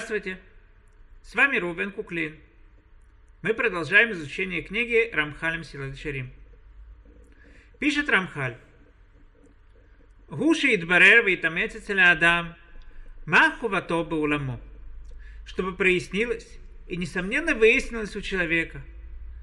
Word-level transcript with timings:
Здравствуйте! 0.00 0.38
С 1.22 1.34
вами 1.34 1.58
Рубен 1.58 1.92
Куклин. 1.92 2.34
Мы 3.42 3.52
продолжаем 3.52 4.12
изучение 4.12 4.62
книги 4.62 5.10
Рамхалем 5.12 5.62
Силадшарим. 5.62 6.32
Пишет 7.78 8.08
Рамхаль. 8.08 8.56
Гуши 10.30 10.74
идбарер 10.74 11.26
витамецецеля 11.26 12.12
Адам. 12.12 12.56
Махувато 13.26 13.96
уламо. 13.96 14.58
Чтобы 15.44 15.74
прояснилось 15.74 16.48
и, 16.88 16.96
несомненно, 16.96 17.54
выяснилось 17.54 18.16
у 18.16 18.22
человека, 18.22 18.80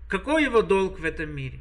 какой 0.10 0.46
его 0.46 0.64
долг 0.64 0.97
в 0.97 1.05
этом 1.05 1.36
мире. 1.36 1.60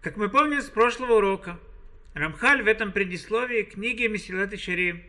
Как 0.00 0.16
мы 0.16 0.30
помним 0.30 0.62
с 0.62 0.68
прошлого 0.68 1.18
урока, 1.18 1.60
Рамхаль 2.12 2.64
в 2.64 2.66
этом 2.66 2.90
предисловии 2.90 3.62
книги 3.62 4.08
Месилат 4.08 4.52
и 4.52 4.56
Шарим 4.56 5.04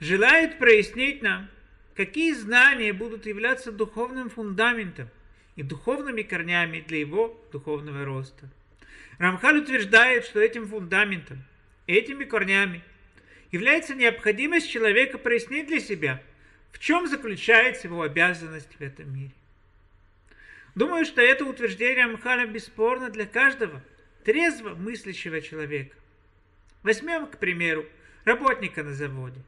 желает 0.00 0.58
прояснить 0.58 1.22
нам, 1.22 1.48
какие 1.94 2.32
знания 2.32 2.92
будут 2.92 3.26
являться 3.26 3.72
духовным 3.72 4.28
фундаментом 4.28 5.08
и 5.56 5.62
духовными 5.62 6.22
корнями 6.22 6.84
для 6.86 6.98
его 6.98 7.40
духовного 7.52 8.04
роста. 8.04 8.48
Рамхаль 9.18 9.58
утверждает, 9.58 10.24
что 10.24 10.40
этим 10.40 10.68
фундаментом, 10.68 11.42
этими 11.86 12.24
корнями 12.24 12.82
является 13.50 13.94
необходимость 13.94 14.70
человека 14.70 15.16
прояснить 15.16 15.68
для 15.68 15.80
себя, 15.80 16.22
в 16.72 16.78
чем 16.78 17.06
заключается 17.06 17.88
его 17.88 18.02
обязанность 18.02 18.74
в 18.78 18.80
этом 18.82 19.14
мире. 19.14 19.32
Думаю, 20.74 21.06
что 21.06 21.22
это 21.22 21.46
утверждение 21.46 22.04
Рамхаля 22.04 22.46
бесспорно 22.46 23.08
для 23.08 23.24
каждого 23.24 23.82
трезво 24.24 24.74
мыслящего 24.74 25.40
человека. 25.40 25.96
Возьмем, 26.82 27.26
к 27.26 27.38
примеру, 27.38 27.86
работника 28.24 28.82
на 28.82 28.92
заводе. 28.92 29.40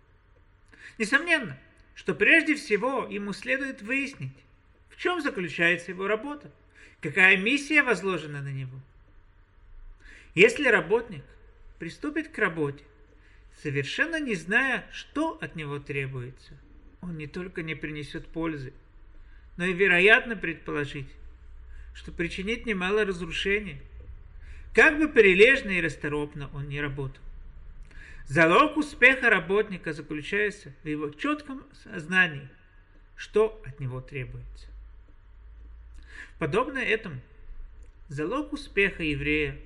Несомненно, 0.99 1.59
что 1.95 2.15
прежде 2.15 2.55
всего 2.55 3.07
ему 3.11 3.33
следует 3.33 3.83
выяснить, 3.83 4.37
в 4.89 4.97
чем 4.97 5.21
заключается 5.21 5.91
его 5.91 6.07
работа, 6.07 6.51
какая 7.01 7.37
миссия 7.37 7.83
возложена 7.83 8.43
на 8.43 8.53
него. 8.53 8.79
Если 10.35 10.69
работник 10.69 11.25
приступит 11.79 12.29
к 12.29 12.39
работе, 12.39 12.85
совершенно 13.63 14.21
не 14.21 14.35
зная, 14.35 14.87
что 14.93 15.39
от 15.41 15.57
него 15.57 15.79
требуется, 15.79 16.57
он 17.01 17.17
не 17.17 17.27
только 17.27 17.63
не 17.63 17.75
принесет 17.75 18.27
пользы, 18.27 18.73
но 19.57 19.65
и 19.65 19.73
вероятно 19.73 20.37
предположить, 20.37 21.09
что 21.95 22.13
причинит 22.13 22.67
немало 22.67 23.05
разрушения, 23.05 23.81
как 24.75 24.99
бы 24.99 25.09
прилежно 25.09 25.71
и 25.71 25.81
расторопно 25.81 26.51
он 26.55 26.69
не 26.69 26.81
работал. 26.81 27.23
Залог 28.29 28.77
успеха 28.77 29.31
работника 29.31 29.95
заключается 29.95 30.75
в 30.83 30.87
его 30.87 31.09
четком 31.09 31.65
сознании, 31.83 32.47
что 33.17 33.59
от 33.65 33.81
него 33.81 34.03
требуется. 34.03 34.67
Подобно 36.39 36.77
этому, 36.77 37.23
залог 38.09 38.53
успеха 38.53 39.03
еврея 39.03 39.59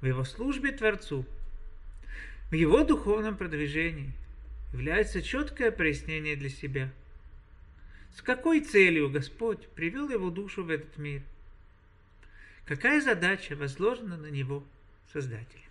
в 0.00 0.06
его 0.06 0.24
службе 0.24 0.72
Творцу, 0.72 1.26
в 2.50 2.54
его 2.54 2.82
духовном 2.82 3.36
продвижении 3.36 4.10
является 4.72 5.20
четкое 5.20 5.70
прояснение 5.70 6.34
для 6.34 6.48
себя. 6.48 6.90
С 8.14 8.22
какой 8.22 8.62
целью 8.62 9.10
Господь 9.10 9.68
привел 9.68 10.08
его 10.08 10.30
душу 10.30 10.64
в 10.64 10.70
этот 10.70 10.96
мир? 10.96 11.20
Какая 12.64 13.02
задача 13.02 13.54
возложена 13.54 14.16
на 14.16 14.28
него 14.28 14.64
Создателем? 15.12 15.66